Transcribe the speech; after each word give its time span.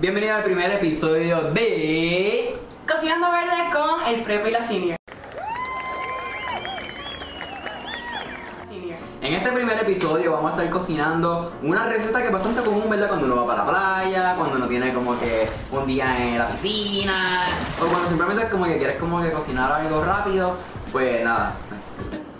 Bienvenido 0.00 0.34
al 0.34 0.44
primer 0.44 0.70
episodio 0.70 1.50
de. 1.50 2.58
Cocinando 2.90 3.30
verde 3.30 3.70
con 3.70 4.06
el 4.06 4.22
prep 4.22 4.46
y 4.46 4.50
la. 4.50 4.62
Senior. 4.62 4.96
En 9.20 9.34
este 9.34 9.52
primer 9.52 9.78
episodio 9.78 10.32
vamos 10.32 10.52
a 10.52 10.54
estar 10.54 10.70
cocinando 10.70 11.52
una 11.62 11.84
receta 11.84 12.20
que 12.20 12.28
es 12.28 12.32
bastante 12.32 12.62
común, 12.62 12.88
¿verdad? 12.88 13.08
Cuando 13.08 13.26
uno 13.26 13.36
va 13.36 13.46
para 13.46 13.64
la 13.66 13.70
playa, 13.70 14.36
cuando 14.36 14.56
uno 14.56 14.66
tiene 14.68 14.94
como 14.94 15.20
que 15.20 15.46
un 15.70 15.86
día 15.86 16.16
en 16.18 16.38
la 16.38 16.48
piscina, 16.48 17.42
o 17.78 17.86
cuando 17.86 18.08
simplemente 18.08 18.48
como 18.48 18.64
que 18.64 18.78
quieres 18.78 18.96
como 18.96 19.20
que 19.20 19.30
cocinar 19.30 19.70
algo 19.70 20.02
rápido, 20.02 20.54
pues 20.92 21.22
nada, 21.22 21.56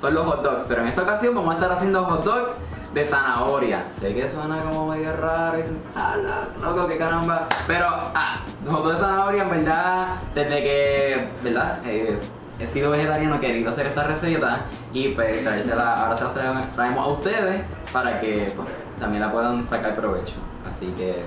son 0.01 0.15
los 0.15 0.27
hot 0.27 0.43
dogs. 0.43 0.65
Pero 0.67 0.81
en 0.81 0.89
esta 0.89 1.03
ocasión 1.03 1.35
vamos 1.35 1.51
a 1.51 1.59
estar 1.59 1.73
haciendo 1.73 2.07
hot 2.07 2.25
dogs 2.25 2.53
de 2.95 3.07
zanahoria. 3.07 3.85
Sé 4.01 4.15
que 4.15 4.29
suena 4.29 4.63
como 4.63 4.89
medio 4.89 5.15
raro 5.17 5.59
y 5.59 5.63
dicen, 5.63 5.79
ah, 5.95 6.17
la- 6.17 6.49
loco, 6.67 6.87
qué 6.89 6.97
caramba. 6.99 7.47
Pero, 7.67 7.87
ah, 7.89 8.41
de 8.65 8.97
zanahoria, 8.99 9.43
en 9.43 9.51
verdad, 9.51 10.07
desde 10.35 10.63
que, 10.63 11.29
¿verdad? 11.43 11.79
Eh, 11.87 12.19
he 12.59 12.67
sido 12.67 12.91
vegetariano, 12.91 13.37
he 13.37 13.41
querido 13.41 13.71
hacer 13.71 13.87
esta 13.87 14.05
receta 14.05 14.61
y 14.93 15.09
pues 15.09 15.45
traérsela- 15.45 15.97
ahora 15.97 16.17
se 16.17 16.25
las 16.25 16.35
traemos, 16.35 16.63
traemos 16.75 17.07
a 17.07 17.09
ustedes 17.11 17.63
para 17.93 18.21
que 18.21 18.53
pues, 18.55 18.69
también 18.99 19.23
la 19.23 19.33
puedan 19.33 19.67
sacar 19.69 19.95
provecho. 19.97 20.35
Así 20.71 20.87
que, 20.97 21.23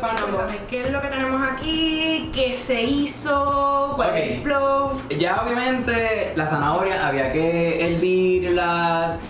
Bueno, 0.00 0.46
¿qué 0.68 0.84
es 0.84 0.90
lo 0.92 1.00
que 1.00 1.08
tenemos 1.08 1.42
aquí? 1.44 2.30
¿Qué 2.34 2.54
se 2.56 2.82
hizo? 2.82 3.92
¿Cuál 3.96 4.16
es 4.16 4.30
el 4.30 4.42
flow? 4.42 5.00
ya 5.18 5.42
obviamente 5.42 6.32
la 6.36 6.46
zanahoria 6.46 7.06
había 7.06 7.32
que 7.32 7.84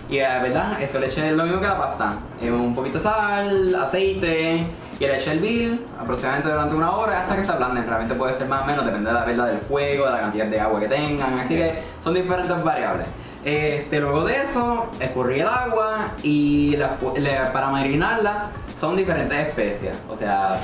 y, 0.08 0.18
eh, 0.18 0.38
¿verdad? 0.42 0.80
Eso 0.80 0.98
le 0.98 1.06
eché 1.06 1.30
lo 1.32 1.44
mismo 1.44 1.60
que 1.60 1.66
la 1.66 1.78
pasta. 1.78 2.14
Eh, 2.40 2.50
un 2.50 2.74
poquito 2.74 2.98
de 2.98 3.04
sal, 3.04 3.74
aceite 3.74 4.64
y 4.98 5.06
le 5.06 5.16
eché 5.16 5.32
el 5.32 5.38
hervir 5.38 5.84
aproximadamente 6.00 6.50
durante 6.50 6.74
una 6.74 6.90
hora 6.92 7.22
hasta 7.22 7.36
que 7.36 7.44
se 7.44 7.52
ablanden. 7.52 7.86
Realmente 7.86 8.14
puede 8.14 8.32
ser 8.32 8.48
más 8.48 8.62
o 8.62 8.66
menos, 8.66 8.84
depende 8.84 9.10
de 9.10 9.14
la 9.14 9.24
verdad 9.24 9.46
del 9.48 9.58
fuego, 9.58 10.06
de 10.06 10.12
la 10.12 10.20
cantidad 10.20 10.46
de 10.46 10.60
agua 10.60 10.80
que 10.80 10.88
tengan. 10.88 11.38
Así 11.38 11.56
que 11.56 11.82
son 12.02 12.14
diferentes 12.14 12.64
variables. 12.64 13.06
Este, 13.44 14.00
luego 14.00 14.24
de 14.24 14.42
eso, 14.42 14.90
escurrí 14.98 15.40
el 15.40 15.46
agua 15.46 16.12
y 16.22 16.76
la 16.76 16.98
para 17.52 17.68
marinarla 17.68 18.50
son 18.78 18.96
diferentes 18.96 19.48
especias. 19.48 19.96
O 20.08 20.16
sea, 20.16 20.58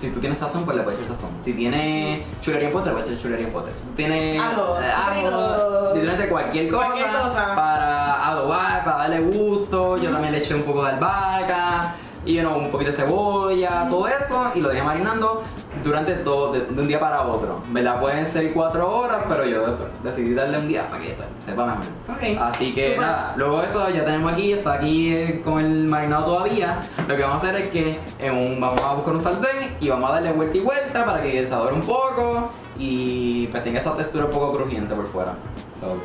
si 0.00 0.10
tú 0.10 0.20
tienes 0.20 0.38
sazón, 0.38 0.64
pues 0.64 0.76
le 0.76 0.82
puedes 0.82 1.00
echar 1.00 1.14
sazón. 1.14 1.30
Si 1.42 1.52
tienes 1.52 2.20
chulería 2.40 2.68
en 2.68 2.72
pote, 2.72 2.86
le 2.86 2.92
puedes 2.92 3.10
echar 3.10 3.22
chulería 3.22 3.46
en 3.46 3.52
pote. 3.52 3.70
Si 3.74 3.84
tú 3.84 3.92
tienes 3.92 4.40
Ajo, 4.40 4.78
eh, 4.80 5.94
literalmente 5.94 6.28
cualquier 6.28 6.68
cosa, 6.70 6.86
Cualquier 6.86 7.08
cosa. 7.10 7.54
para 7.54 8.26
adobar, 8.28 8.84
para 8.84 8.96
darle 8.98 9.20
gusto. 9.20 9.98
Yo 9.98 10.10
también 10.10 10.32
le 10.32 10.38
eché 10.38 10.54
un 10.54 10.62
poco 10.62 10.84
de 10.84 10.90
albahaca 10.92 11.94
y 12.24 12.34
you 12.34 12.40
know, 12.42 12.58
un 12.58 12.70
poquito 12.70 12.90
de 12.90 12.96
cebolla, 12.96 13.86
todo 13.88 14.06
eso 14.08 14.50
y 14.54 14.60
lo 14.60 14.68
dejé 14.68 14.82
marinando 14.82 15.42
durante 15.82 16.14
todo, 16.14 16.52
de, 16.52 16.60
de 16.60 16.80
un 16.80 16.88
día 16.88 17.00
para 17.00 17.22
otro. 17.22 17.62
¿Verdad? 17.68 18.00
Pueden 18.00 18.26
ser 18.26 18.52
cuatro 18.52 18.90
horas, 18.90 19.22
pero 19.28 19.44
yo 19.44 19.62
decidí 20.02 20.34
darle 20.34 20.58
un 20.58 20.68
día 20.68 20.86
para 20.88 21.02
que 21.02 21.10
pues, 21.10 21.28
sepa 21.44 21.66
mejor. 21.66 21.84
Ok. 22.08 22.40
Así 22.40 22.74
que 22.74 22.96
nada, 22.96 23.34
luego 23.36 23.62
eso 23.62 23.88
ya 23.90 24.04
tenemos 24.04 24.32
aquí, 24.32 24.52
está 24.52 24.74
aquí 24.74 25.14
eh, 25.14 25.42
con 25.44 25.58
el 25.58 25.84
marinado 25.84 26.24
todavía. 26.26 26.78
Lo 27.06 27.16
que 27.16 27.22
vamos 27.22 27.42
a 27.42 27.48
hacer 27.48 27.60
es 27.60 27.70
que 27.70 27.98
en 28.18 28.34
un, 28.34 28.60
vamos 28.60 28.80
a 28.82 28.94
buscar 28.94 29.14
un 29.14 29.20
sartén 29.20 29.76
y 29.80 29.88
vamos 29.88 30.10
a 30.10 30.14
darle 30.14 30.32
vuelta 30.32 30.56
y 30.56 30.60
vuelta 30.60 31.04
para 31.04 31.22
que 31.22 31.46
se 31.46 31.54
adore 31.54 31.74
un 31.74 31.82
poco 31.82 32.50
y 32.78 33.46
pues 33.48 33.62
tenga 33.62 33.80
esa 33.80 33.96
textura 33.96 34.24
un 34.24 34.30
poco 34.30 34.56
crujiente 34.56 34.94
por 34.94 35.06
fuera. 35.06 35.34
So, 35.78 35.98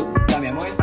Ups, 0.00 0.22
cambiamos 0.28 0.64
el 0.64 0.74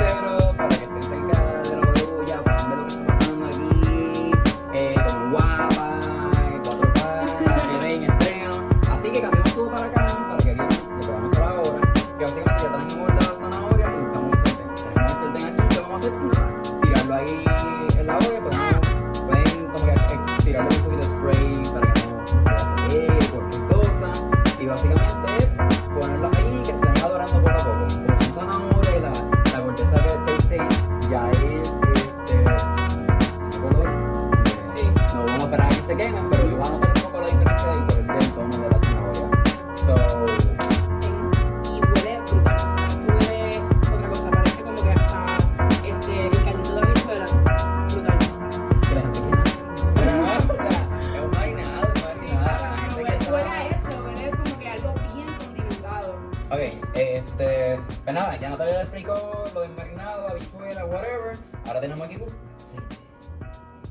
ya 58.47 58.51
Natalia 58.51 58.73
le 58.75 58.81
explicó 58.81 59.45
lo 59.53 59.61
del 59.61 59.71
marinado, 59.71 60.29
habichuela, 60.29 60.85
whatever. 60.85 61.37
Ahora 61.65 61.81
tenemos 61.81 62.01
aquí, 62.01 62.17
sí. 62.63 62.77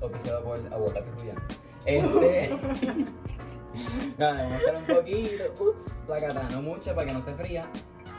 Oficiado 0.00 0.43
por 0.43 0.59
Aguacate 0.72 1.11
Ruyano. 1.19 1.41
Este. 1.84 2.59
nada, 4.19 4.43
vamos 4.43 4.59
a 4.59 4.62
echar 4.62 4.77
un 4.77 4.87
poquito. 4.87 5.45
Ups, 5.61 5.84
la 6.09 6.16
cata, 6.19 6.49
no 6.50 6.62
mucha 6.62 6.95
para 6.95 7.06
que 7.06 7.12
no 7.12 7.21
se 7.21 7.34
fría. 7.34 7.69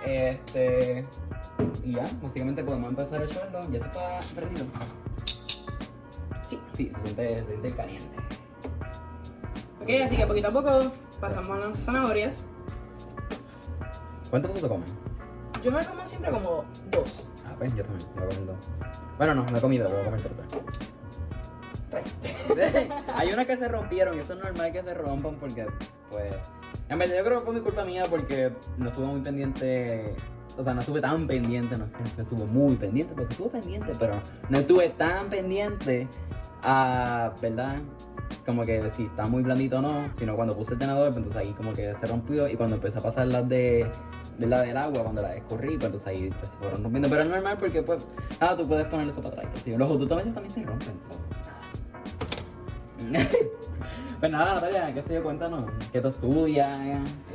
Este. 0.06 1.06
Y 1.84 1.96
ya, 1.96 2.06
básicamente 2.22 2.64
podemos 2.64 2.90
empezar 2.90 3.22
a 3.22 3.26
echarlo. 3.26 3.62
Ya 3.72 3.80
esto 3.80 3.88
está 3.88 4.20
prendido. 4.36 4.66
Sí. 6.48 6.60
Sí, 6.74 6.92
se 6.96 7.04
siente, 7.04 7.40
se 7.40 7.46
siente 7.46 7.76
caliente. 7.76 8.18
Ok, 9.82 9.90
así 10.04 10.18
que 10.18 10.28
poquito 10.28 10.48
a 10.48 10.52
poco 10.52 10.92
pasamos 11.20 11.52
a 11.52 11.68
las 11.68 11.80
zanahorias. 11.80 12.44
¿Cuántos 14.30 14.54
te 14.54 14.68
comen? 14.68 15.07
Yo 15.62 15.72
me 15.72 15.86
como 15.86 16.06
siempre 16.06 16.32
como 16.32 16.66
dos. 16.92 17.28
Ah, 17.46 17.56
pues 17.58 17.76
yo 17.76 17.84
también, 17.84 18.10
me 18.16 18.22
comer 18.22 18.46
dos. 18.46 18.70
Bueno, 19.18 19.36
no, 19.36 19.46
no 19.46 19.58
he 19.58 19.62
comido, 19.62 19.90
voy 19.90 20.02
a 20.02 20.06
comer 20.06 20.22
tres. 20.22 20.34
Hay 23.16 23.32
unas 23.32 23.46
que 23.46 23.58
se 23.58 23.68
rompieron 23.68 24.16
y 24.16 24.20
eso 24.20 24.34
es 24.34 24.40
normal 24.40 24.72
que 24.72 24.84
se 24.84 24.94
rompan 24.94 25.36
porque, 25.36 25.66
pues. 26.10 26.34
En 26.90 27.00
verdad, 27.00 27.18
yo 27.18 27.24
creo 27.24 27.40
que 27.40 27.46
fue 27.46 27.54
mi 27.56 27.62
culpa 27.62 27.84
mía 27.84 28.06
porque 28.10 28.52
no 28.78 28.90
estuve 28.90 29.08
muy 29.08 29.22
pendiente. 29.22 30.14
O 30.58 30.64
sea, 30.64 30.74
no 30.74 30.80
estuve 30.80 31.02
tan 31.02 31.28
pendiente, 31.28 31.78
no 31.78 31.92
que 31.92 32.22
estuve 32.22 32.46
muy 32.46 32.76
pendiente, 32.76 33.14
porque 33.14 33.34
estuve 33.34 33.50
pendiente, 33.50 33.92
pero 34.00 34.20
no 34.50 34.58
estuve 34.58 34.90
tan 34.90 35.30
pendiente 35.30 36.08
a, 36.64 37.32
¿verdad? 37.42 37.76
Como 38.46 38.64
que 38.64 38.90
si 38.92 39.06
está 39.06 39.26
muy 39.26 39.44
blandito 39.44 39.80
o 39.80 39.82
no, 39.82 40.10
sino 40.14 40.36
cuando 40.36 40.56
puse 40.56 40.74
el 40.74 40.80
tenedor, 40.80 41.08
pues 41.08 41.18
entonces 41.18 41.42
ahí 41.42 41.54
como 41.54 41.74
que 41.74 41.94
se 41.96 42.06
rompió 42.06 42.48
y 42.48 42.56
cuando 42.56 42.76
empecé 42.76 43.00
a 43.00 43.02
pasar 43.02 43.28
las 43.28 43.48
de, 43.50 43.90
la 44.40 44.62
del 44.62 44.78
agua, 44.78 45.04
cuando 45.04 45.22
la 45.22 45.36
escurrí, 45.36 45.76
pues 45.76 45.86
entonces 45.86 46.08
ahí 46.08 46.30
pues, 46.30 46.52
se 46.52 46.58
fueron 46.58 46.84
rompiendo. 46.84 47.10
Pero 47.10 47.24
es 47.24 47.30
normal 47.30 47.58
porque, 47.60 47.82
pues, 47.84 48.08
nada, 48.40 48.56
tú 48.56 48.68
puedes 48.68 48.86
poner 48.88 49.08
eso 49.10 49.22
para 49.22 49.42
atrás. 49.42 49.66
yo. 49.66 49.78
Los 49.78 49.90
jututometes 49.90 50.34
también 50.34 50.54
se 50.54 50.64
rompen, 50.64 50.98
so, 51.02 51.20
pues 54.20 54.32
nada, 54.32 54.56
Natalia, 54.56 54.94
qué 54.94 55.04
sé 55.04 55.14
yo, 55.14 55.24
cuéntanos, 55.24 55.70
¿qué 55.92 56.02
tú 56.02 56.08
estudias? 56.10 56.78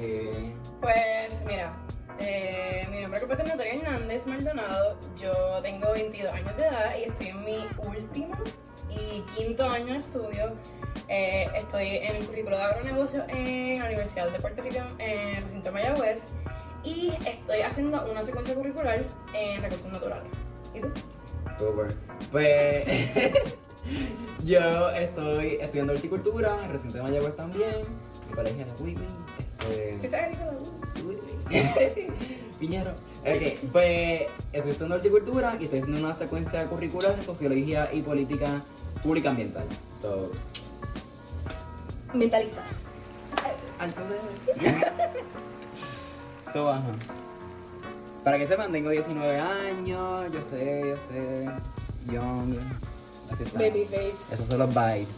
Eh, 0.00 0.52
Pues 0.80 1.44
mira, 1.46 1.72
eh, 2.18 2.86
mi 2.90 3.02
nombre 3.02 3.20
completo 3.20 3.42
es 3.44 3.48
Natalia 3.48 3.74
Hernández 3.74 4.26
Maldonado. 4.26 4.98
Yo 5.16 5.32
tengo 5.62 5.92
22 5.92 6.32
años 6.32 6.56
de 6.56 6.62
edad 6.64 6.90
y 6.98 7.04
estoy 7.08 7.26
en 7.28 7.44
mi 7.44 7.58
último 7.86 8.34
y 8.96 9.22
quinto 9.36 9.68
año 9.68 9.94
de 9.94 9.98
estudio. 10.00 10.52
Eh, 11.08 11.48
estoy 11.54 11.88
en 11.96 12.16
el 12.16 12.26
currículo 12.26 12.56
de 12.56 12.62
agronegocio 12.62 13.24
en 13.28 13.78
la 13.78 13.86
Universidad 13.86 14.30
de 14.30 14.38
Puerto 14.38 14.62
Rico, 14.62 14.82
en 14.98 15.36
el 15.36 15.42
recinto 15.42 15.72
Mayagüez. 15.72 16.32
Y 16.84 17.12
estoy 17.26 17.60
haciendo 17.60 18.04
una 18.10 18.22
secuencia 18.22 18.54
curricular 18.54 19.04
en 19.34 19.62
recursos 19.62 19.92
naturales. 19.92 20.28
¿Y 20.74 20.80
tú? 20.80 20.88
Super. 21.58 21.94
Pues 22.30 22.86
yo 24.44 24.90
estoy 24.90 25.58
estudiando 25.60 25.92
horticultura 25.92 26.56
en 26.58 26.64
el 26.64 26.72
recinto 26.72 26.96
de 26.96 27.02
Mayagüez 27.02 27.36
también. 27.36 27.82
Mi 28.28 28.34
pareja 28.34 28.62
es 28.62 28.80
Wiwi. 28.80 29.06
¿Qué 29.68 30.08
Este, 31.50 32.08
Piñero. 32.58 32.94
Ok, 33.22 33.70
pues 33.70 34.22
estoy 34.52 34.70
estudiando 34.72 34.96
horticultura 34.96 35.56
y 35.60 35.64
estoy 35.64 35.78
haciendo 35.78 36.00
una 36.00 36.12
secuencia 36.12 36.66
curricular 36.66 37.14
de 37.14 37.22
sociología 37.22 37.88
y 37.92 38.02
política 38.02 38.60
pública 39.00 39.30
ambiental. 39.30 39.64
So, 40.00 40.28
Mentalizas. 42.12 42.64
antes 43.78 44.02
de. 44.08 44.86
so, 46.52 46.68
ajá. 46.68 46.82
Para 48.24 48.38
que 48.38 48.46
sepan, 48.48 48.72
tengo 48.72 48.90
19 48.90 49.38
años, 49.38 50.32
yo 50.32 50.42
sé, 50.50 50.82
yo 50.84 50.96
sé, 51.08 51.48
young. 52.12 52.56
Así 53.32 53.44
está. 53.44 53.58
Babyface. 53.60 54.34
Esos 54.34 54.48
son 54.48 54.58
los 54.58 54.68
vibes. 54.68 55.08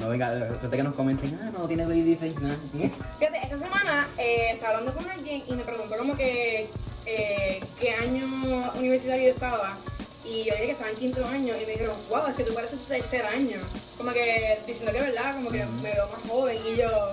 No 0.00 0.08
venga, 0.08 0.32
de 0.34 0.70
que 0.70 0.82
nos 0.82 0.94
comenten, 0.94 1.38
ah, 1.42 1.50
no 1.52 1.66
tiene 1.66 1.84
babyface, 1.84 2.40
nada. 2.40 2.56
Fíjate, 2.72 3.38
esta 3.42 3.58
semana 3.58 4.06
eh, 4.16 4.52
estaba 4.52 4.78
hablando 4.78 4.96
con 4.98 5.10
alguien 5.10 5.42
y 5.46 5.52
me 5.54 5.64
preguntó 5.64 5.96
como 5.98 6.16
que 6.16 6.70
eh, 7.06 7.60
qué 7.80 7.90
año 7.92 8.72
universitario 8.74 9.30
estaba. 9.30 9.76
Y 10.24 10.44
yo 10.44 10.54
dije 10.54 10.66
que 10.66 10.72
estaba 10.72 10.90
en 10.90 10.96
quinto 10.96 11.24
año 11.24 11.54
y 11.56 11.66
me 11.66 11.72
dijeron, 11.72 11.96
wow, 12.08 12.26
es 12.28 12.34
que 12.34 12.42
tú 12.44 12.52
pareces 12.52 12.80
tu 12.80 12.86
tercer 12.86 13.24
año. 13.24 13.58
Como 13.96 14.12
que 14.12 14.58
diciendo 14.66 14.92
que 14.92 14.98
es 14.98 15.04
verdad, 15.06 15.34
como 15.36 15.50
que 15.50 15.64
me 15.64 15.92
veo 15.92 16.08
más 16.08 16.30
joven 16.30 16.58
y 16.66 16.76
yo, 16.76 17.12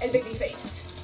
el 0.00 0.10
baby 0.10 0.34
face. 0.34 0.56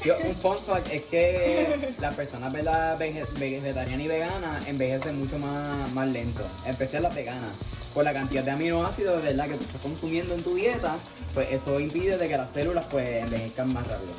Yo, 0.05 0.17
un 0.25 0.35
fun 0.43 0.59
fact 0.67 0.89
es 0.91 1.03
que 1.05 1.95
las 2.01 2.15
personas 2.15 2.53
vegetarianas 2.53 4.01
y 4.01 4.09
veganas 4.09 4.67
envejecen 4.67 5.19
mucho 5.19 5.39
más, 5.39 5.91
más 5.93 6.09
lento, 6.09 6.43
en 6.65 6.71
especial 6.71 7.03
las 7.03 7.15
veganas. 7.15 7.53
Por 7.95 8.05
la 8.05 8.15
cantidad 8.15 8.43
de 8.43 8.53
aminoácidos 8.53 9.23
¿verdad? 9.23 9.49
que 9.49 9.55
tú 9.55 9.65
estás 9.65 9.83
consumiendo 9.83 10.35
en 10.35 10.43
tu 10.43 10.55
dieta, 10.55 10.97
pues 11.35 11.53
eso 11.53 11.79
impide 11.79 12.17
de 12.17 12.27
que 12.27 12.39
las 12.39 12.51
células 12.51 12.87
pues 12.91 13.23
envejezcan 13.23 13.71
más 13.71 13.87
rápido. 13.87 14.13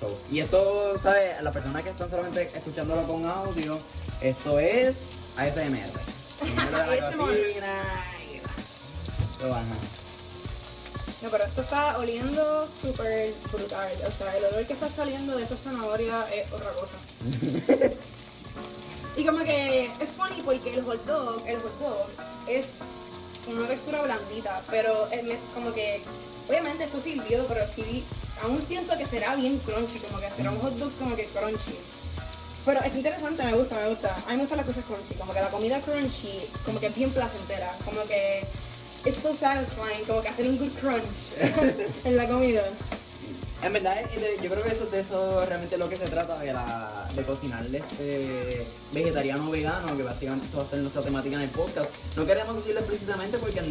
So, 0.00 0.18
y 0.30 0.40
esto, 0.40 0.98
¿sabes? 1.02 1.40
Las 1.42 1.52
personas 1.52 1.82
que 1.82 1.90
están 1.90 2.10
solamente 2.10 2.50
escuchándolo 2.54 3.04
con 3.04 3.24
audio, 3.26 3.78
esto 4.20 4.58
es 4.58 4.96
ASMR. 5.36 5.90
So. 9.40 9.56
No, 11.24 11.30
pero 11.30 11.44
esto 11.44 11.62
está 11.62 11.98
oliendo 11.98 12.68
súper 12.82 13.32
brutal. 13.50 13.90
O 14.06 14.10
sea, 14.10 14.36
el 14.36 14.44
olor 14.44 14.66
que 14.66 14.74
está 14.74 14.90
saliendo 14.90 15.36
de 15.36 15.44
esta 15.44 15.56
zanahoria 15.56 16.22
es 16.34 16.52
otra 16.52 16.70
cosa. 16.72 16.98
y 19.16 19.24
como 19.24 19.38
que 19.42 19.84
es 19.86 20.08
funny 20.16 20.42
porque 20.42 20.74
el 20.74 20.84
hot 20.84 21.02
dog, 21.06 21.42
el 21.46 21.56
hot 21.60 21.78
dog 21.78 22.06
es 22.46 22.66
una 23.46 23.66
textura 23.66 24.02
blandita, 24.02 24.62
pero 24.70 25.08
es 25.10 25.38
como 25.54 25.72
que, 25.72 26.02
obviamente 26.48 26.84
esto 26.84 27.00
sirvió, 27.00 27.46
pero 27.46 27.62
sí, 27.74 28.04
aún 28.42 28.60
siento 28.66 28.96
que 28.96 29.06
será 29.06 29.34
bien 29.36 29.58
crunchy, 29.58 29.98
como 29.98 30.20
que 30.20 30.30
será 30.30 30.50
un 30.50 30.58
hot 30.60 30.74
dog 30.74 30.92
como 30.98 31.16
que 31.16 31.24
crunchy. 31.26 31.76
Pero 32.64 32.80
es 32.82 32.94
interesante, 32.94 33.42
me 33.44 33.54
gusta, 33.54 33.76
me 33.76 33.88
gusta. 33.90 34.16
A 34.26 34.30
mí 34.30 34.36
me 34.36 34.42
gustan 34.42 34.58
las 34.58 34.66
cosas 34.66 34.84
crunchy, 34.84 35.14
como 35.14 35.32
que 35.32 35.40
la 35.40 35.48
comida 35.48 35.80
crunchy, 35.80 36.40
como 36.64 36.80
que 36.80 36.86
es 36.86 36.94
bien 36.94 37.10
placentera, 37.10 37.70
como 37.84 38.02
que 38.04 38.46
it's 39.04 39.18
so 39.22 39.34
satisfying, 39.34 40.04
como 40.06 40.22
que 40.22 40.28
hacer 40.28 40.48
un 40.48 40.56
good 40.58 40.72
crunch 40.80 41.36
en 42.04 42.16
la 42.16 42.26
comida. 42.26 42.62
En 43.64 43.72
verdad, 43.72 43.98
es 43.98 44.20
de- 44.20 44.36
yo 44.42 44.50
creo 44.50 44.62
que 44.62 44.72
eso 44.72 44.84
es 44.84 44.90
de 45.08 45.46
realmente 45.46 45.78
lo 45.78 45.88
que 45.88 45.96
se 45.96 46.04
trata 46.04 46.38
de, 46.38 46.52
la, 46.52 47.08
de 47.14 47.22
cocinar 47.22 47.64
este 47.74 48.66
vegetariano 48.92 49.48
o 49.48 49.50
vegano, 49.50 49.96
que 49.96 50.02
básicamente 50.02 50.44
esto 50.46 50.58
va 50.58 50.64
a 50.64 50.68
ser 50.68 50.80
nuestra 50.80 51.00
temática 51.02 51.36
en 51.36 51.42
el 51.42 51.48
podcast. 51.48 51.90
No 52.14 52.26
queremos 52.26 52.56
decirlo 52.56 52.80
explícitamente 52.80 53.38
porque 53.38 53.62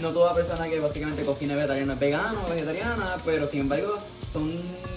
no 0.00 0.12
toda 0.12 0.34
persona 0.34 0.66
que 0.68 0.80
básicamente 0.80 1.22
cocina 1.24 1.54
vegetariano 1.56 1.92
es 1.92 1.98
vegano 2.00 2.40
o 2.46 2.50
vegetariana, 2.50 3.16
pero 3.24 3.46
sin 3.46 3.60
embargo, 3.60 3.98
son, 4.32 4.50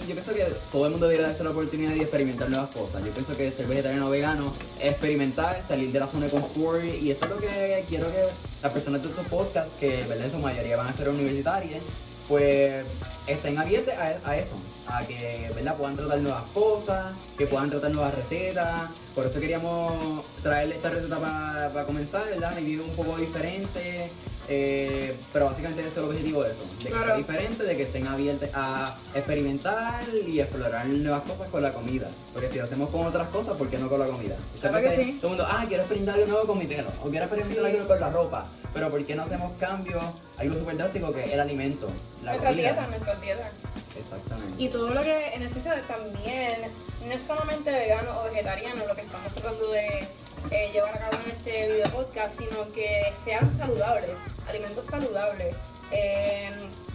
yo 0.08 0.14
pienso 0.14 0.32
que 0.32 0.44
todo 0.72 0.86
el 0.86 0.92
mundo 0.92 1.06
debería 1.08 1.28
darse 1.28 1.44
la 1.44 1.50
oportunidad 1.50 1.90
de 1.92 2.00
experimentar 2.00 2.48
nuevas 2.48 2.70
cosas. 2.70 3.04
Yo 3.04 3.12
pienso 3.12 3.36
que 3.36 3.50
ser 3.52 3.66
vegetariano 3.66 4.06
o 4.06 4.10
vegano 4.10 4.54
es 4.80 4.92
experimentar, 4.92 5.62
salir 5.68 5.92
de 5.92 6.00
la 6.00 6.06
zona 6.06 6.24
de 6.26 6.32
confort 6.32 6.82
y 6.84 7.10
eso 7.10 7.24
es 7.26 7.30
lo 7.30 7.36
que 7.36 7.84
quiero 7.86 8.10
que 8.10 8.24
las 8.62 8.72
personas 8.72 9.02
de 9.02 9.10
estos 9.10 9.26
podcasts, 9.26 9.72
que 9.78 10.00
en 10.00 10.30
su 10.30 10.38
mayoría 10.38 10.76
van 10.78 10.88
a 10.88 10.92
ser 10.94 11.10
universitarias, 11.10 11.82
pues 12.28 12.86
estén 13.26 13.58
abiertos 13.58 13.94
a, 13.94 14.30
a 14.30 14.36
eso, 14.36 14.54
a 14.86 15.04
que 15.06 15.50
¿verdad? 15.54 15.76
puedan 15.76 15.96
tratar 15.96 16.18
nuevas 16.18 16.44
cosas, 16.54 17.06
que 17.36 17.46
puedan 17.46 17.70
tratar 17.70 17.90
nuevas 17.90 18.14
recetas. 18.14 18.90
Por 19.18 19.26
eso 19.26 19.40
queríamos 19.40 20.24
traerle 20.44 20.76
esta 20.76 20.90
receta 20.90 21.18
para 21.18 21.84
comenzar, 21.86 22.24
¿verdad? 22.26 22.54
Review 22.54 22.84
un 22.84 22.94
poco 22.94 23.16
diferente, 23.16 24.08
eh, 24.48 25.16
pero 25.32 25.46
básicamente 25.46 25.80
ese 25.80 25.90
es 25.90 25.96
el 25.96 26.04
objetivo 26.04 26.44
de 26.44 26.52
eso, 26.52 26.62
de 26.78 26.84
que 26.84 26.90
Claro. 26.90 27.06
sea 27.06 27.16
diferente, 27.16 27.64
de 27.64 27.76
que 27.76 27.82
estén 27.82 28.06
abiertos 28.06 28.48
a 28.54 28.96
experimentar 29.16 30.04
y 30.24 30.38
explorar 30.38 30.86
nuevas 30.86 31.22
cosas 31.24 31.48
con 31.48 31.64
la 31.64 31.72
comida. 31.72 32.06
Porque 32.32 32.48
si 32.48 32.58
lo 32.58 32.64
hacemos 32.64 32.90
con 32.90 33.06
otras 33.08 33.26
cosas, 33.30 33.56
¿por 33.56 33.68
qué 33.68 33.78
no 33.78 33.88
con 33.88 33.98
la 33.98 34.06
comida? 34.06 34.36
Claro 34.60 34.80
que 34.80 34.94
sí. 34.96 35.18
Todo 35.20 35.32
el 35.32 35.36
mundo, 35.38 35.48
ah, 35.50 35.64
quiero 35.66 35.82
experimentar 35.82 36.14
algo 36.14 36.26
nuevo 36.28 36.46
con 36.46 36.58
mi 36.60 36.66
pelo, 36.66 36.88
o 37.02 37.08
quiero 37.10 37.24
experimentar 37.24 37.64
Sí. 37.72 37.76
algo 37.76 37.88
con 37.88 37.98
la 38.00 38.10
ropa, 38.10 38.46
pero 38.72 38.88
¿por 38.88 39.04
qué 39.04 39.16
no 39.16 39.22
hacemos 39.24 39.52
cambios? 39.58 40.04
Algo 40.38 40.54
súper 40.60 40.76
drástico 40.76 41.12
que 41.12 41.24
es 41.24 41.32
el 41.32 41.40
alimento, 41.40 41.88
la 42.22 42.30
Nuestra 42.34 42.50
comida. 42.50 42.68
dieta, 42.68 42.86
nuestra 42.86 43.14
dieta. 43.16 43.50
Exactamente. 43.98 44.62
Y 44.62 44.68
todo 44.68 44.90
lo 44.90 45.02
que 45.02 45.34
necesita 45.38 45.80
también, 45.82 46.70
no 47.06 47.12
es 47.12 47.22
solamente 47.22 47.70
vegano 47.70 48.20
o 48.20 48.24
vegetariano 48.24 48.86
lo 48.86 48.94
que 48.94 49.02
estamos 49.02 49.32
tratando 49.32 49.70
de 49.72 50.08
eh, 50.50 50.70
llevar 50.72 50.94
a 50.96 50.98
cabo 51.10 51.22
en 51.24 51.30
este 51.32 51.72
video 51.72 51.90
podcast, 51.90 52.38
sino 52.38 52.70
que 52.72 53.12
sean 53.24 53.56
saludables, 53.56 54.10
alimentos 54.48 54.84
saludables. 54.86 55.54
Eh, 55.90 56.50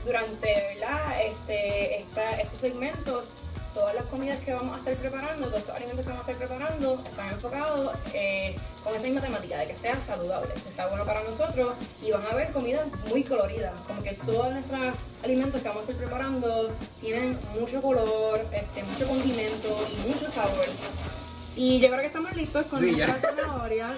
durante 0.06 0.76
¿verdad? 0.78 1.22
Este, 1.22 2.00
esta- 2.02 2.36
estos 2.42 2.60
segmentos, 2.60 3.26
todas 3.74 3.96
las 3.96 4.06
comidas 4.06 4.40
que 4.40 4.54
vamos 4.54 4.76
a 4.76 4.80
estar 4.80 4.96
preparando, 4.96 5.48
todos 5.48 5.60
estos 5.60 5.76
alimentos 5.76 6.06
que 6.06 6.12
vamos 6.12 6.28
a 6.28 6.32
estar 6.32 6.48
preparando, 6.48 7.04
están 7.06 7.30
enfocados 7.30 7.92
eh, 8.14 8.56
con 8.84 8.94
esa 8.96 9.04
misma 9.04 9.22
temática, 9.22 9.58
de 9.58 9.68
que 9.68 9.76
sean 9.76 10.00
saludables, 10.06 10.62
que 10.62 10.72
sea 10.72 10.88
bueno 10.88 11.06
para 11.06 11.24
nosotros 11.24 11.74
y 12.02 12.12
van 12.12 12.26
a 12.26 12.36
ver 12.36 12.52
comidas 12.52 12.88
muy 13.08 13.24
coloridas, 13.24 13.74
como 13.88 14.04
que 14.04 14.14
todos 14.14 14.54
nuestros 14.54 14.94
alimentos 15.24 15.62
que 15.62 15.68
vamos 15.68 15.88
a 15.88 15.92
estar 15.92 16.06
preparando 16.06 16.72
tienen 17.02 17.38
mucho 17.60 17.82
color, 17.82 18.46
este, 18.52 18.84
mucho 18.84 19.08
condimento 19.08 19.88
y 19.92 20.08
mucho 20.08 20.30
sabor. 20.30 20.66
Y 21.56 21.80
yo 21.80 21.88
creo 21.88 22.00
que 22.00 22.08
estamos 22.08 22.36
listos 22.36 22.66
con 22.66 22.80
Sí, 22.80 22.92
nuestras 22.92 23.22
zanahorias. 23.22 23.98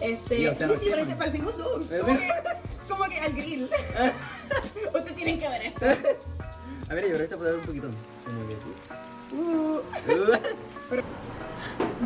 Este, 0.00 0.42
sea, 0.42 0.54
sí, 0.54 0.64
no 0.74 0.78
sí, 0.78 0.90
parece, 0.90 1.16
parecimos 1.16 1.56
dos. 1.56 1.86
Sí. 1.88 1.96
Como 1.98 2.18
que, 2.18 2.32
como 2.88 3.04
que 3.04 3.18
al 3.18 3.32
grill. 3.32 3.64
Ustedes 4.94 5.16
tienen 5.16 5.40
que 5.40 5.48
ver 5.48 5.66
esto. 5.66 5.86
A 6.88 6.94
ver, 6.94 7.04
yo 7.04 7.14
creo 7.14 7.18
que 7.18 7.28
se 7.28 7.36
puede 7.36 7.50
ver 7.50 7.60
un 7.60 7.66
poquito. 7.66 7.88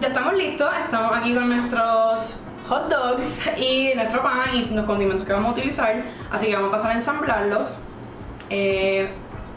Ya 0.01 0.09
estamos 0.09 0.35
listos, 0.35 0.71
estamos 0.85 1.17
aquí 1.17 1.35
con 1.35 1.49
nuestros 1.49 2.41
hot 2.69 2.89
dogs 2.91 3.41
y 3.57 3.93
nuestro 3.95 4.23
pan 4.23 4.55
y 4.55 4.67
los 4.67 4.85
condimentos 4.85 5.27
que 5.27 5.33
vamos 5.33 5.51
a 5.51 5.53
utilizar, 5.53 6.03
así 6.31 6.49
que 6.49 6.57
vamos 6.57 6.69
a 6.69 6.73
pasar 6.73 6.91
a 6.91 6.95
ensamblarlos. 6.95 7.79
Eh, 8.51 9.09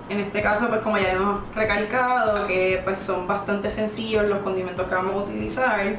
en 0.08 0.20
este 0.20 0.42
caso, 0.42 0.70
pues 0.70 0.80
como 0.82 0.98
ya 0.98 1.12
hemos 1.12 1.42
recalcado, 1.54 2.48
que 2.48 2.82
pues 2.86 3.00
son 3.00 3.28
bastante 3.28 3.70
sencillos 3.70 4.30
los 4.30 4.40
condimentos 4.40 4.88
que 4.88 4.96
vamos 4.96 5.16
a 5.16 5.18
utilizar, 5.18 5.98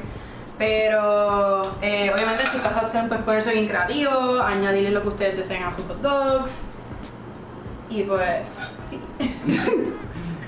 pero 0.57 1.61
eh, 1.81 2.11
obviamente 2.11 2.43
en 2.43 2.49
su 2.49 2.61
casa 2.61 2.87
ustedes 2.87 3.07
pueden 3.07 3.23
ponerse 3.23 3.53
bien 3.53 3.67
creativos, 3.67 4.41
añadirle 4.41 4.89
lo 4.89 5.03
que 5.03 5.09
ustedes 5.09 5.37
deseen 5.37 5.63
a 5.63 5.71
sus 5.71 5.85
hot 5.85 6.01
dogs 6.01 6.69
y 7.89 8.01
pues 8.01 8.47
sí. 8.89 9.93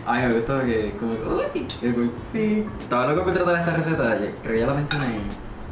Ay, 0.09 0.25
me 0.27 0.33
gusta 0.35 0.61
que 0.65 0.91
como 0.99 1.13
que, 1.15 1.27
uy, 1.59 1.67
qué 1.81 1.93
cool. 1.93 2.11
Sí. 2.31 2.65
Estaba 2.79 3.07
loco 3.07 3.25
por 3.25 3.33
tratar 3.33 3.55
esta 3.57 3.73
receta, 3.73 4.17
creo 4.41 4.53
que 4.53 4.59
ya 4.59 4.65
la 4.67 4.73
mencioné. 4.73 5.05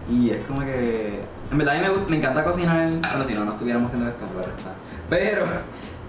Y 0.09 0.29
es 0.31 0.45
como 0.45 0.59
que. 0.61 1.21
En 1.51 1.57
verdad 1.57 1.75
a 1.75 1.79
mí 1.81 1.87
me, 1.87 1.93
gu- 1.93 2.07
me 2.09 2.17
encanta 2.17 2.43
cocinar, 2.43 2.89
bueno, 2.89 3.23
si 3.25 3.33
no, 3.33 3.45
no 3.45 3.51
estuviéramos 3.53 3.87
haciendo 3.87 4.09
esto, 4.09 4.25
claro 4.33 4.51
está. 4.57 4.71
Pero, 5.09 5.45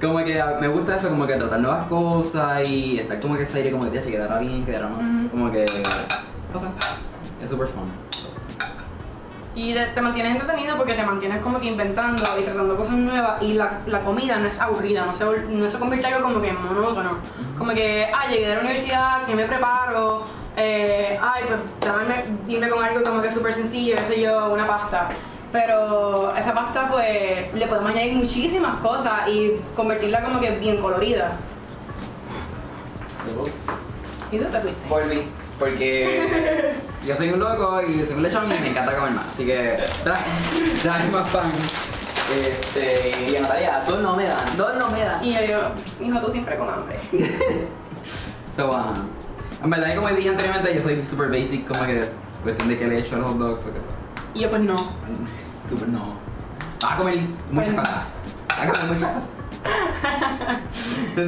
como 0.00 0.18
que 0.24 0.42
me 0.60 0.68
gusta 0.68 0.96
eso, 0.96 1.08
como 1.10 1.26
que 1.26 1.34
tratar 1.34 1.60
nuevas 1.60 1.86
cosas 1.86 2.68
y 2.68 2.98
estar 2.98 3.20
como 3.20 3.36
que 3.36 3.44
ese 3.44 3.58
aire, 3.58 3.70
como 3.70 3.84
que, 3.84 3.90
"Tía, 3.90 4.02
que 4.02 4.10
quedara 4.10 4.38
bien, 4.38 4.64
quedara 4.66 4.88
mal. 4.88 5.28
Como 5.30 5.50
que. 5.52 5.66
Sé, 5.66 6.66
es 7.42 7.48
súper 7.50 7.68
fun. 7.68 7.84
Y 9.56 9.72
te, 9.72 10.00
mantienes 10.02 10.32
entretenido 10.32 10.76
porque 10.76 10.92
te 10.92 11.02
mantienes 11.02 11.40
como 11.40 11.58
que 11.58 11.68
inventando 11.68 12.22
y 12.38 12.42
tratando 12.42 12.76
cosas 12.76 12.96
nuevas 12.96 13.42
y 13.42 13.54
la, 13.54 13.78
la 13.86 14.00
comida 14.00 14.36
no 14.38 14.46
es 14.48 14.60
aburrida, 14.60 15.06
no 15.06 15.14
se, 15.14 15.24
no 15.24 15.68
se 15.68 15.78
convierte 15.78 16.08
en 16.08 16.14
algo 16.14 16.28
como 16.28 16.42
que 16.42 16.52
monótono. 16.52 17.16
Como 17.56 17.72
que, 17.72 18.06
ah, 18.14 18.28
llegué 18.28 18.48
de 18.48 18.54
la 18.54 18.60
universidad, 18.60 19.24
que 19.24 19.34
me 19.34 19.46
preparo, 19.46 20.24
eh, 20.58 21.18
ay, 21.22 21.44
pues 21.48 21.60
déjame 21.80 22.24
irme 22.48 22.68
con 22.68 22.84
algo 22.84 23.02
como 23.02 23.22
que 23.22 23.30
súper 23.30 23.54
sencillo, 23.54 23.96
qué 23.96 24.04
sé 24.04 24.20
yo, 24.20 24.52
una 24.52 24.66
pasta. 24.66 25.08
Pero 25.52 26.36
esa 26.36 26.52
pasta 26.52 26.88
pues 26.90 27.54
le 27.54 27.66
podemos 27.66 27.90
añadir 27.90 28.14
muchísimas 28.14 28.76
cosas 28.82 29.28
y 29.28 29.52
convertirla 29.74 30.22
como 30.22 30.38
que 30.38 30.50
bien 30.50 30.82
colorida. 30.82 31.32
¿Y 34.30 34.38
tú 34.38 34.44
te 34.44 34.60
fuiste? 34.60 34.88
Volví, 34.88 35.28
porque 35.58 36.74
yo 37.06 37.16
soy 37.16 37.30
un 37.30 37.40
loco 37.40 37.80
y 37.82 38.00
soy 38.06 38.14
un 38.16 38.22
lechón 38.22 38.44
y 38.46 38.48
me 38.60 38.68
encanta 38.70 38.94
comer 38.94 39.10
más. 39.12 39.26
Así 39.32 39.44
que 39.46 39.78
trae, 40.04 40.20
trae 40.82 41.08
más 41.10 41.30
pan. 41.30 41.50
Este, 42.34 43.30
y 43.30 43.36
a 43.36 43.40
Natalia, 43.42 43.82
dos 43.88 44.02
no 44.02 44.16
me 44.16 44.24
dan, 44.24 44.56
dos 44.56 44.74
no 44.78 44.90
me 44.90 45.00
dan. 45.00 45.24
Y 45.24 45.32
yo 45.34 45.58
hijo, 46.04 46.18
tú 46.20 46.30
siempre 46.32 46.56
con 46.56 46.68
hambre. 46.68 46.98
So, 48.56 48.74
ajá. 48.74 48.94
En 49.62 49.68
verdad, 49.68 49.94
como 49.96 50.08
dije 50.08 50.30
anteriormente, 50.30 50.74
yo 50.74 50.82
soy 50.82 51.04
super 51.04 51.28
basic, 51.28 51.68
como 51.68 51.84
que 51.84 52.08
cuestión 52.42 52.68
de 52.70 52.78
que 52.78 52.86
le 52.86 53.00
echo 53.00 53.16
al 53.16 53.22
hot 53.24 53.36
dog. 53.36 53.58
Porque, 53.60 53.78
Y 54.32 54.40
yo 54.40 54.48
pues 54.50 54.62
no. 54.62 54.76
super 55.68 55.88
no. 55.88 56.14
Vas 56.82 56.92
a 56.92 56.96
comer 56.96 57.18
muchas 57.50 57.74
Bueno. 57.74 57.82
cosas. 57.82 58.04
Vas 58.48 58.58
a 58.58 58.70
comer 58.70 58.86
muchas 58.94 59.10
cosas. 59.12 59.28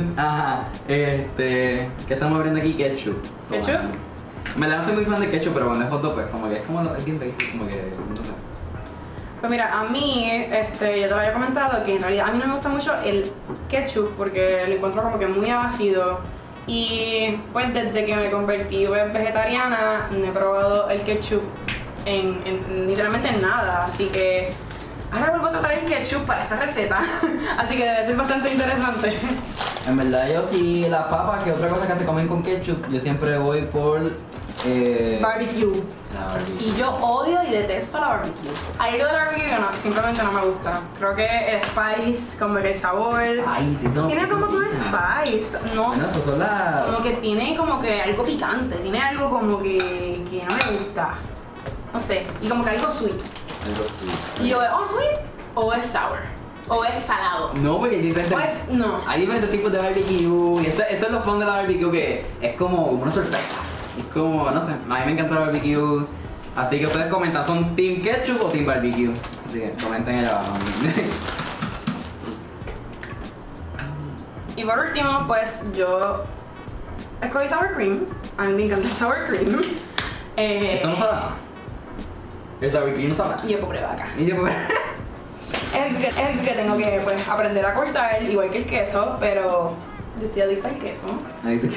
Ajá, 0.16 0.68
este. 0.88 1.88
¿Qué 2.06 2.14
estamos 2.14 2.36
abriendo 2.38 2.60
aquí? 2.60 2.72
Ketchup. 2.74 3.22
So, 3.46 3.54
¿Ketchup? 3.54 3.74
ajá. 3.74 3.88
En 4.58 4.62
verdad 4.62 4.78
no 4.78 4.84
soy 4.86 4.94
muy 4.94 5.04
fan 5.04 5.20
de 5.20 5.30
ketchup, 5.30 5.54
pero 5.54 5.66
cuando 5.66 5.84
es 5.84 5.90
hot 5.92 6.02
dog, 6.02 6.14
pues 6.14 6.26
como 6.32 6.48
que 6.48 6.56
es 6.56 6.66
como 6.66 6.80
es 6.92 7.04
bien 7.04 7.16
basic, 7.20 7.52
como 7.52 7.68
que 7.68 7.74
no 8.10 8.16
sé. 8.16 8.22
Pues 9.40 9.50
mira, 9.52 9.78
a 9.78 9.84
mí, 9.84 10.28
este, 10.50 10.98
ya 10.98 11.06
te 11.06 11.14
lo 11.14 11.20
había 11.20 11.32
comentado, 11.32 11.84
que 11.84 11.94
en 11.94 12.02
realidad 12.02 12.26
a 12.28 12.32
mí 12.32 12.38
no 12.40 12.46
me 12.48 12.54
gusta 12.54 12.68
mucho 12.68 12.92
el 13.04 13.30
ketchup 13.68 14.16
porque 14.16 14.64
lo 14.66 14.74
encuentro 14.74 15.00
como 15.04 15.16
que 15.16 15.28
muy 15.28 15.48
ácido. 15.48 16.18
Y 16.66 17.38
pues 17.52 17.72
desde 17.72 18.04
que 18.04 18.16
me 18.16 18.28
convertí 18.32 18.84
en 18.86 19.12
vegetariana, 19.12 20.08
no 20.10 20.24
he 20.26 20.32
probado 20.32 20.90
el 20.90 21.02
ketchup 21.02 21.42
en, 22.04 22.40
en- 22.44 22.88
literalmente 22.88 23.28
en 23.28 23.40
nada. 23.40 23.84
Así 23.84 24.06
que 24.08 24.52
ahora 25.12 25.30
vuelvo 25.30 25.46
a 25.46 25.50
tratar 25.52 25.72
el 25.74 25.84
ketchup 25.84 26.26
para 26.26 26.42
esta 26.42 26.56
receta. 26.56 26.98
así 27.58 27.76
que 27.76 27.84
debe 27.84 28.04
ser 28.06 28.16
bastante 28.16 28.52
interesante. 28.52 29.16
En 29.86 29.96
verdad, 29.96 30.28
yo 30.30 30.42
sí, 30.42 30.84
las 30.90 31.04
papas, 31.06 31.44
que 31.44 31.52
otra 31.52 31.68
cosa 31.68 31.86
que 31.86 31.96
se 32.00 32.04
comen 32.04 32.26
con 32.26 32.42
ketchup, 32.42 32.90
yo 32.90 32.98
siempre 32.98 33.38
voy 33.38 33.62
por. 33.66 34.00
Eh, 34.66 35.18
Barbecue. 35.22 35.82
la 36.14 36.26
barbecue. 36.26 36.66
Y 36.66 36.76
yo 36.76 36.90
odio 36.96 37.40
y 37.46 37.50
detesto 37.52 38.00
la 38.00 38.08
barbecue. 38.08 38.50
Hay 38.78 38.94
algo 38.94 39.06
de 39.06 39.12
la 39.12 39.18
barbecue 39.24 39.44
que 39.50 39.54
no, 39.58 39.68
simplemente 39.80 40.22
no 40.22 40.32
me 40.32 40.40
gusta. 40.46 40.80
Creo 40.98 41.14
que 41.14 41.26
el 41.26 41.62
spice, 41.62 42.38
como 42.38 42.56
que 42.56 42.70
el 42.70 42.76
sabor. 42.76 43.20
Sí, 43.22 43.78
eso 43.88 44.02
no 44.02 44.06
Tiene 44.08 44.28
como 44.28 44.46
no 44.46 44.48
que 44.48 44.56
un 44.56 44.64
spice. 44.70 45.58
No 45.74 45.88
Bueno, 45.88 46.04
eso 46.10 46.22
son 46.22 46.38
las. 46.40 46.84
Como 46.86 47.02
que 47.02 47.10
tiene 47.12 47.56
como 47.56 47.80
que 47.80 48.02
algo 48.02 48.24
picante. 48.24 48.76
Tiene 48.76 49.00
algo 49.00 49.30
como 49.30 49.62
que, 49.62 49.78
que 50.30 50.42
no 50.44 50.54
me 50.56 50.78
gusta. 50.78 51.14
No 51.92 52.00
sé. 52.00 52.26
Y 52.42 52.48
como 52.48 52.64
que 52.64 52.70
algo 52.70 52.90
sweet. 52.90 53.12
Algo 53.12 53.84
así. 53.86 54.44
Y 54.44 54.48
yo, 54.48 54.58
¿o 54.58 54.86
sweet? 54.86 55.18
¿O 55.54 55.72
es 55.72 55.86
sour? 55.86 56.18
¿O 56.68 56.84
es 56.84 56.98
salado? 56.98 57.52
No, 57.54 57.78
porque 57.78 57.96
hay 57.96 58.02
diferentes. 58.02 58.34
Pues 58.34 58.68
no. 58.76 59.00
Hay 59.06 59.20
diferentes 59.20 59.50
tipos 59.50 59.72
de 59.72 59.78
barbecue 59.78 60.12
y 60.16 60.66
eso, 60.66 60.82
eso 60.82 61.06
es 61.06 61.10
lo 61.12 61.22
fun 61.22 61.38
de 61.38 61.46
la 61.46 61.52
barbecue 61.52 61.90
que 61.92 62.26
es 62.42 62.56
como 62.56 62.86
una 62.86 63.10
sorpresa. 63.10 63.56
Es 63.98 64.04
como, 64.14 64.50
no 64.50 64.64
sé, 64.64 64.72
a 64.72 64.76
mí 64.76 65.06
me 65.06 65.12
encanta 65.12 65.34
la 65.34 65.40
barbecue. 65.40 66.06
Así 66.56 66.78
que 66.78 66.86
ustedes 66.86 67.06
comentan, 67.06 67.44
¿son 67.44 67.74
team 67.76 68.00
ketchup 68.02 68.42
o 68.42 68.46
team 68.46 68.66
barbecue? 68.66 69.10
Así 69.48 69.60
que 69.60 69.72
comenten 69.82 70.18
allá 70.18 70.30
abajo. 70.30 70.52
Y 74.56 74.64
por 74.64 74.78
último, 74.78 75.24
pues 75.28 75.62
yo 75.74 76.24
escogí 77.22 77.48
sour 77.48 77.74
cream. 77.74 78.06
A 78.36 78.44
mí 78.44 78.54
me 78.54 78.64
encanta 78.64 78.88
el 78.88 78.92
sour 78.92 79.16
cream. 79.28 79.60
Eh, 80.36 80.78
Eso 80.78 80.88
no 80.88 80.96
sabe 80.96 81.12
nada. 81.12 81.34
El 82.60 82.70
barbecue 82.70 83.08
no 83.08 83.14
sabe 83.14 83.28
nada. 83.30 83.42
Y 83.46 83.52
yo 83.52 83.60
pobre 83.60 83.80
vaca. 83.80 84.08
Y 84.16 84.26
yo, 84.26 84.36
Es 85.52 85.74
algo 85.74 85.98
que, 85.98 86.08
es 86.08 86.18
algo 86.18 86.42
que 86.42 86.50
tengo 86.50 86.76
que 86.76 87.00
pues, 87.04 87.28
aprender 87.28 87.64
a 87.64 87.74
cortar, 87.74 88.22
igual 88.22 88.50
que 88.50 88.58
el 88.58 88.66
queso, 88.66 89.16
pero 89.20 89.74
yo 90.20 90.26
estoy 90.26 90.42
adicta 90.42 90.68
al 90.68 90.78
queso. 90.78 91.06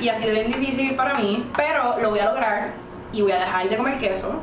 Y 0.01 0.09
ha 0.09 0.17
sido 0.17 0.33
bien 0.33 0.47
difícil 0.47 0.95
para 0.95 1.15
mí, 1.15 1.45
pero 1.55 1.97
lo 2.01 2.09
voy 2.09 2.19
a 2.19 2.25
lograr 2.25 2.69
y 3.13 3.21
voy 3.21 3.31
a 3.31 3.39
dejar 3.39 3.69
de 3.69 3.77
comer 3.77 3.99
queso. 3.99 4.33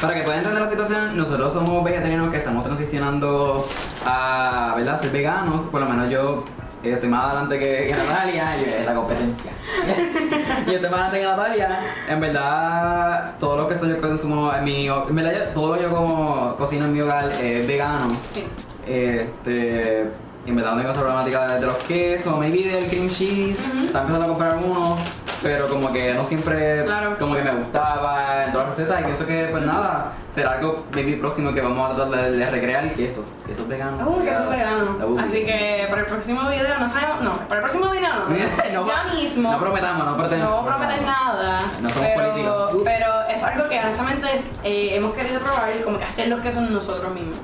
Para 0.00 0.14
que 0.14 0.22
puedan 0.22 0.38
entender 0.40 0.62
la 0.62 0.68
situación, 0.70 1.16
nosotros 1.16 1.52
somos 1.52 1.84
vegetarianos 1.84 2.30
que 2.30 2.38
estamos 2.38 2.64
transicionando 2.64 3.66
a 4.04 4.74
¿verdad? 4.76 5.00
ser 5.00 5.10
veganos. 5.10 5.62
Por 5.66 5.80
lo 5.80 5.88
menos 5.88 6.10
yo 6.10 6.44
eh, 6.82 6.92
estoy 6.94 7.08
más 7.08 7.26
adelante 7.26 7.58
que, 7.58 7.86
que 7.86 7.94
Natalia, 7.94 8.56
y 8.58 8.64
es 8.68 8.84
la 8.86 8.94
competencia. 8.94 9.52
y 10.66 10.74
estoy 10.74 10.90
más 10.90 11.12
adelante 11.12 11.18
que 11.20 11.24
Natalia. 11.24 11.80
En 12.08 12.20
verdad, 12.20 13.34
todo 13.38 13.56
lo 13.58 13.68
que 13.68 13.78
soy 13.78 13.90
yo 13.90 14.00
consumo 14.00 14.52
en 14.52 14.64
mi 14.64 14.86
en 14.88 15.14
verdad, 15.14 15.32
yo- 15.34 15.54
todo 15.54 15.68
lo 15.68 15.74
que 15.76 15.82
yo 15.84 15.90
como 15.94 16.56
cocino 16.56 16.86
en 16.86 16.92
mi 16.94 17.00
hogar 17.00 17.30
es 17.40 17.64
vegano. 17.66 18.12
Sí. 18.34 18.44
Este, 18.84 20.10
en 20.46 20.56
verdad 20.56 20.72
no 20.72 20.76
tengo 20.78 20.90
esa 20.92 21.00
problemática 21.00 21.46
de, 21.48 21.60
de 21.60 21.66
los 21.66 21.76
quesos, 21.76 22.38
maybe 22.38 22.68
del 22.68 22.86
cream 22.86 23.08
cheese, 23.08 23.56
Ujú. 23.60 23.84
estaba 23.86 24.00
empezando 24.00 24.24
a 24.24 24.28
comprar 24.28 24.56
uno, 24.62 24.98
pero 25.42 25.68
como 25.68 25.92
que 25.92 26.14
no 26.14 26.24
siempre 26.24 26.84
Claro. 26.84 27.16
como 27.18 27.34
que 27.34 27.42
me 27.42 27.50
gustaba 27.52 28.44
en 28.46 28.52
todas 28.52 28.68
las 28.68 28.76
recetas 28.76 29.00
y 29.00 29.04
pienso 29.04 29.26
que 29.26 29.48
pues 29.50 29.64
nada, 29.64 30.12
será 30.34 30.52
algo 30.52 30.84
maybe 30.92 31.14
próximo 31.16 31.52
que 31.52 31.60
vamos 31.60 31.90
a 31.92 31.94
tratar 31.94 32.22
de, 32.22 32.38
de 32.38 32.50
recrear 32.50 32.92
quesos, 32.94 33.24
quesos 33.46 33.68
veganos. 33.68 34.06
Uh, 34.06 34.22
queso 34.24 34.48
vegano. 34.48 34.96
Uh. 35.06 35.18
Así 35.20 35.44
que 35.44 35.86
para 35.88 36.00
el 36.02 36.06
próximo 36.06 36.48
video, 36.48 36.78
no 36.78 36.90
sabemos, 36.90 37.20
no, 37.22 37.32
para 37.48 37.56
el 37.56 37.62
próximo 37.62 37.90
video 37.90 38.08
no. 38.08 38.22
No, 38.72 38.86
ya 38.86 39.14
mismo. 39.14 39.52
No 39.52 39.60
prometamos, 39.60 40.06
no 40.06 40.14
prometemos. 40.16 40.50
No 40.50 40.64
prometer 40.64 41.02
nada. 41.02 41.60
No 41.80 41.90
somos 41.90 42.08
pero, 42.14 42.30
políticos. 42.32 42.74
Uh. 42.74 42.82
pero 42.84 43.06
es 43.28 43.42
algo 43.44 43.68
que 43.68 43.78
honestamente 43.78 44.26
eh, 44.64 44.90
hemos 44.96 45.12
querido 45.14 45.40
probar, 45.40 45.70
como 45.84 45.98
que 45.98 46.04
hacer 46.04 46.28
los 46.28 46.40
quesos 46.40 46.62
nosotros 46.70 47.12
mismos. 47.14 47.36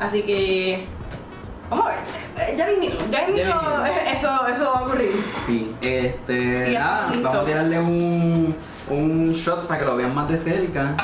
Así 0.00 0.22
que. 0.22 0.86
Vamos 1.70 1.86
a 1.86 1.88
ver. 1.88 1.98
Eh, 2.38 2.54
Ya 2.58 2.66
mismo, 2.66 3.00
ya 3.10 3.26
mismo 3.26 3.34
mismito. 3.34 3.84
eso, 4.12 4.46
eso 4.48 4.64
va 4.72 4.78
a 4.78 4.82
ocurrir. 4.82 5.24
Sí, 5.46 5.74
este, 5.80 6.66
Sí, 6.66 6.74
nada, 6.74 7.12
vamos 7.22 7.34
a 7.34 7.44
tirarle 7.44 7.78
un, 7.80 8.56
un 8.90 9.32
shot 9.32 9.66
para 9.66 9.80
que 9.80 9.86
lo 9.86 9.96
vean 9.96 10.14
más 10.14 10.28
de 10.28 10.38
cerca. 10.38 10.96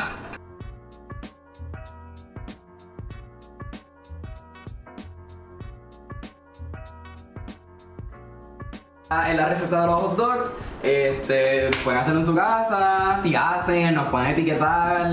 Ah, 9.08 9.30
En 9.30 9.36
la 9.36 9.48
receta 9.48 9.80
de 9.80 9.86
los 9.88 10.00
hot 10.02 10.16
dogs, 10.16 10.52
este, 10.82 11.70
pueden 11.82 12.00
hacerlo 12.00 12.20
en 12.20 12.26
su 12.26 12.34
casa, 12.34 13.18
si 13.20 13.34
hacen, 13.34 13.94
nos 13.94 14.08
pueden 14.08 14.28
etiquetar 14.28 15.10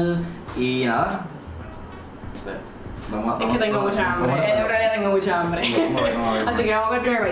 y 0.55 0.85
nada. 0.85 1.21
No 2.35 2.41
sé, 2.43 2.51
Vamos 3.11 3.39
a- 3.39 3.43
Es 3.43 3.51
que 3.51 3.57
tengo 3.59 3.81
mucha 3.81 4.13
hambre. 4.13 4.33
En 4.59 4.67
realidad 4.67 4.93
tengo 4.93 5.09
mucha 5.11 5.41
hambre. 5.41 5.61
Vamos 5.77 6.01
a 6.01 6.05
ver, 6.05 6.13
vamos 6.17 6.29
a 6.29 6.33
ver. 6.39 6.49
Así 6.49 6.63
que 6.63 6.71
vamos 6.75 6.87
a 6.87 6.89
continuar 6.95 7.21
hoy. 7.23 7.31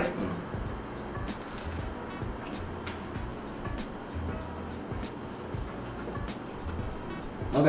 Ok. 7.56 7.68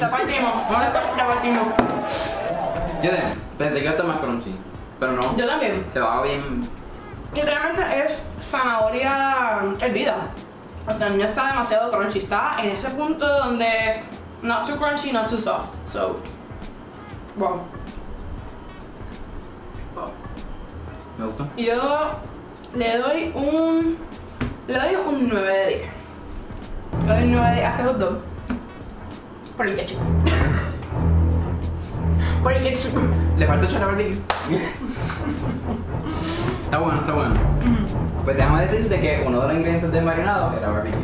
La 0.00 0.10
partimos. 0.10 0.52
La 0.70 1.26
partimos. 1.26 1.66
Yo 3.02 3.10
de- 3.10 3.18
pensé 3.58 3.74
que 3.74 3.80
iba 3.80 3.90
a 3.90 3.94
estar 3.94 4.06
más 4.06 4.16
crunchy, 4.18 4.54
pero 4.98 5.12
no. 5.12 5.36
Yo 5.36 5.46
también. 5.46 5.84
Se 5.92 6.00
va 6.00 6.22
bien. 6.22 6.68
Literalmente 7.34 7.82
es 8.06 8.24
zanahoria 8.40 9.58
hervida. 9.80 10.16
O 10.86 10.92
sea, 10.94 11.10
no 11.10 11.22
está 11.24 11.46
demasiado 11.48 11.90
crunchy. 11.92 12.20
Está 12.20 12.56
en 12.62 12.70
ese 12.70 12.88
punto 12.90 13.26
donde 13.26 14.02
not 14.42 14.66
too 14.66 14.76
crunchy, 14.76 15.12
not 15.12 15.28
too 15.28 15.38
soft. 15.38 15.74
So, 15.86 16.18
wow. 17.36 17.60
Wow. 19.94 20.10
Me 21.18 21.26
gusta. 21.26 21.46
Y 21.56 21.66
yo 21.66 21.74
le 22.74 22.98
doy 22.98 23.30
un. 23.34 23.96
Le 24.66 24.74
doy 24.74 24.96
un 25.06 25.28
9 25.28 25.48
de 25.48 25.66
10. 25.68 25.80
Le 27.06 27.14
doy 27.14 27.22
un 27.24 27.32
9 27.32 27.48
de 27.48 27.54
10 27.54 27.66
a 27.66 27.70
este 27.70 27.82
hot 27.84 27.98
dog. 27.98 28.18
Por 29.56 29.68
el 29.68 29.76
ketchup. 29.76 29.98
Por 32.42 32.52
el 32.52 32.62
ketchup. 32.62 32.98
Le 33.38 33.46
falta 33.46 33.66
echar 33.66 33.80
la 33.80 33.86
barbecue. 33.86 34.18
está 36.64 36.78
bueno, 36.78 37.00
está 37.00 37.12
bueno. 37.12 37.34
Pues 38.24 38.36
déjame 38.36 38.62
decirte 38.62 39.00
que 39.00 39.24
uno 39.26 39.40
de 39.40 39.48
los 39.48 39.56
ingredientes 39.56 39.92
del 39.92 40.04
marinado 40.04 40.56
era 40.56 40.70
barbecue. 40.70 41.00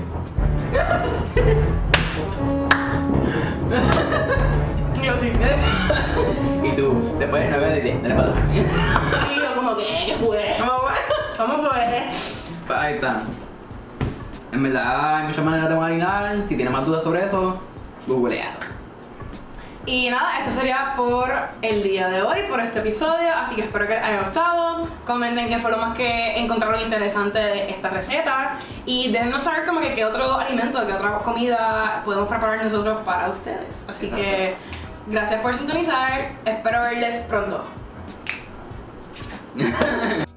Y 6.62 6.72
tú, 6.72 7.16
después 7.18 7.42
de 7.42 7.50
9 7.50 7.74
de 7.74 7.80
10, 7.80 8.02
dale 8.02 8.14
para 8.14 8.28
atrás. 8.28 8.44
Y 8.54 9.36
yo 9.36 9.54
como 9.54 9.76
que, 9.76 9.84
¿qué 10.06 10.16
fue? 10.20 10.56
¿Cómo 10.58 11.62
fue? 11.62 12.08
Pues 12.66 12.78
ahí 12.78 12.94
está. 12.94 13.22
En 14.52 14.62
verdad 14.62 15.16
hay 15.16 15.28
muchas 15.28 15.44
maneras 15.44 15.68
de 15.68 15.74
marinar. 15.74 16.36
Si 16.46 16.56
tienes 16.56 16.72
más 16.72 16.84
dudas 16.84 17.02
sobre 17.02 17.24
eso, 17.24 17.58
googlea. 18.06 18.50
Y 19.86 20.10
nada, 20.10 20.38
esto 20.40 20.52
sería 20.52 20.92
por 20.94 21.30
el 21.62 21.82
día 21.82 22.08
de 22.08 22.20
hoy, 22.20 22.40
por 22.48 22.60
este 22.60 22.80
episodio, 22.80 23.34
así 23.34 23.54
que 23.54 23.62
espero 23.62 23.86
que 23.86 23.94
les 23.94 24.04
haya 24.04 24.22
gustado. 24.22 24.86
Comenten 25.06 25.48
qué 25.48 25.58
fue 25.58 25.70
lo 25.70 25.78
más 25.78 25.96
que 25.96 26.38
encontraron 26.38 26.80
interesante 26.82 27.38
de 27.38 27.70
esta 27.70 27.88
receta 27.88 28.56
y 28.84 29.10
déjenos 29.10 29.42
saber 29.42 29.66
como 29.66 29.80
que 29.80 29.94
qué 29.94 30.04
otro 30.04 30.38
alimento, 30.38 30.86
qué 30.86 30.92
otra 30.92 31.18
comida 31.18 32.02
podemos 32.04 32.28
preparar 32.28 32.62
nosotros 32.62 32.98
para 33.06 33.30
ustedes. 33.30 33.68
Así 33.88 34.06
Exacto. 34.06 34.22
que 34.22 34.54
gracias 35.06 35.40
por 35.40 35.54
sintonizar, 35.54 36.32
espero 36.44 36.82
verles 36.82 37.16
pronto. 37.28 37.64